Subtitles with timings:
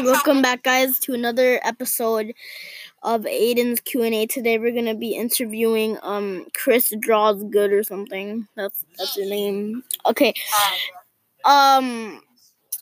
[0.00, 2.34] Welcome back, guys, to another episode
[3.02, 4.26] of Aiden's Q and A.
[4.26, 8.46] Today, we're gonna be interviewing um Chris Draws Good or something.
[8.56, 9.82] That's that's your name.
[10.06, 10.34] Okay.
[11.44, 12.20] Um.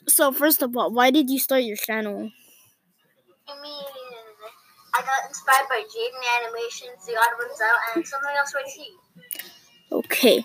[0.09, 2.31] So first of all, why did you start your channel?
[3.49, 3.85] I mean,
[4.95, 8.87] I got inspired by Jaiden Animations, The Odd Ones Out, and something else right here.
[9.93, 10.45] Okay.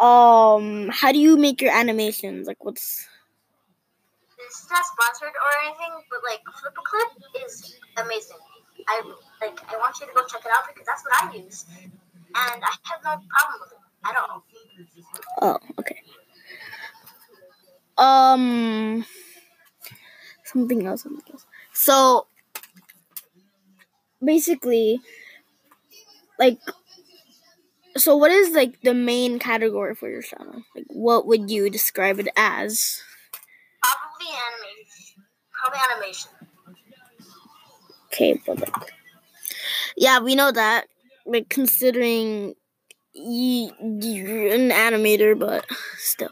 [0.00, 0.88] Um.
[0.88, 2.46] How do you make your animations?
[2.46, 3.06] Like, what's
[4.48, 8.36] Is not sponsored or anything, but like FlipaClip is amazing.
[8.88, 9.02] I
[9.40, 9.58] like.
[9.72, 12.70] I want you to go check it out because that's what I use, and I
[12.84, 14.44] have no problem with it at all.
[15.42, 16.02] Oh, okay.
[17.98, 19.04] Um,
[20.44, 21.02] something else.
[21.02, 21.46] Something else.
[21.72, 22.26] So,
[24.24, 25.00] basically,
[26.38, 26.60] like,
[27.96, 30.62] so what is like the main category for your channel?
[30.74, 33.02] Like, what would you describe it as?
[34.26, 35.24] Probably animation.
[35.52, 36.30] Probably animation.
[38.06, 38.92] Okay, but like,
[39.96, 40.86] yeah, we know that.
[41.24, 42.54] Like, considering
[43.14, 45.66] you, you're an animator, but
[45.98, 46.30] still,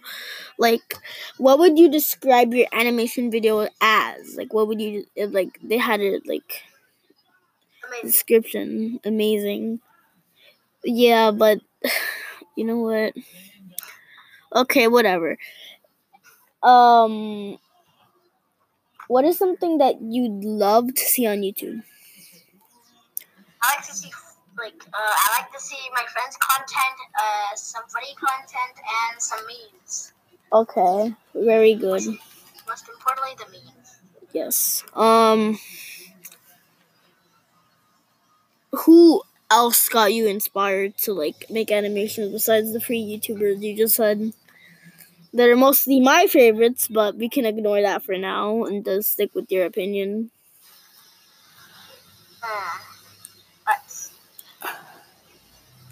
[0.59, 0.95] like,
[1.39, 4.36] what would you describe your animation video as?
[4.36, 5.58] Like, what would you like?
[5.62, 6.62] They had it like
[7.89, 8.11] Amazing.
[8.11, 9.81] description, amazing.
[10.84, 11.61] Yeah, but
[12.56, 13.14] you know what?
[14.55, 15.36] Okay, whatever.
[16.62, 17.58] Um,
[19.09, 21.83] what is something that you'd love to see on YouTube?
[23.63, 24.11] I like to see
[24.59, 29.41] like uh, I like to see my friends' content, uh, some funny content, and some
[29.47, 30.13] memes.
[30.53, 32.03] Okay, very good.
[32.69, 33.99] Most importantly, the memes.
[34.33, 34.85] Yes.
[34.95, 35.59] Um
[38.73, 43.95] who else got you inspired to like make animations besides the free YouTubers you just
[43.97, 44.33] said?
[45.35, 49.35] That are mostly my favorites, but we can ignore that for now and just stick
[49.35, 50.31] with your opinion.
[52.41, 52.81] Hmm.
[53.67, 54.11] But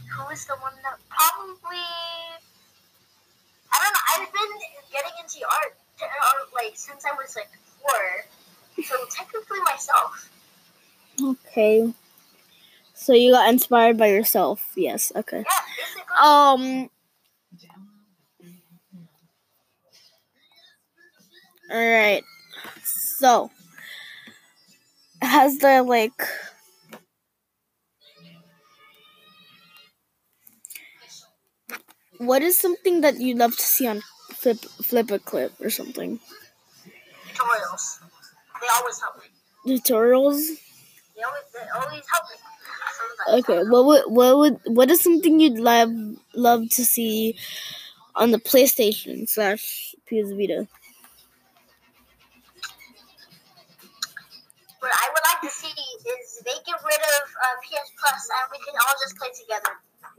[0.08, 1.82] who is the one that probably?
[3.72, 4.04] I don't know.
[4.14, 4.58] I've been
[4.92, 7.50] getting into art uh, like since I was like
[7.80, 10.30] four, so technically myself.
[11.20, 11.92] Okay.
[12.94, 14.72] So you got inspired by yourself.
[14.76, 15.44] Yes, okay.
[15.44, 16.16] Yeah, basically.
[16.84, 16.90] Um
[21.72, 22.22] All right.
[22.84, 23.50] So
[25.22, 26.12] has the like
[32.18, 34.02] what is something that you'd love to see on
[34.34, 36.20] flip FlipaClip or something?
[37.32, 38.00] tutorials.
[38.60, 39.76] They always help me.
[39.76, 40.46] Tutorials?
[41.16, 42.36] They always, they always help me.
[42.98, 43.48] Sometimes.
[43.48, 43.70] Okay.
[43.70, 45.90] What would what would what is something you'd love
[46.34, 47.36] love to see
[48.14, 50.68] on the PlayStation slash PS Vita?
[56.44, 59.72] They get rid of uh, PS Plus and we can all just play together.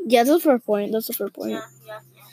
[0.05, 0.91] Yeah, that's a fair point.
[0.91, 1.51] That's a fair point.
[1.51, 2.23] Yeah, yeah, yeah.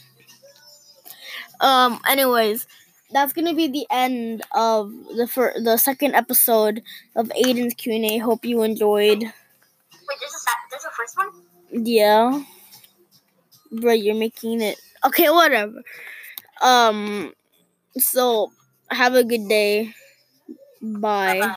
[1.61, 2.01] Um.
[2.09, 2.67] Anyways,
[3.13, 6.83] that's gonna be the end of the fir- the second episode
[7.17, 8.19] of Aiden's Q and A.
[8.19, 9.21] Hope you enjoyed.
[9.23, 11.85] Wait, there's a there's a first one.
[11.87, 12.43] Yeah,
[13.73, 15.29] bro, you're making it okay.
[15.31, 15.83] Whatever.
[16.63, 17.33] Um.
[17.99, 18.53] So
[18.91, 19.95] have a good day.
[20.83, 21.41] Bye.
[21.41, 21.49] Bye-bye.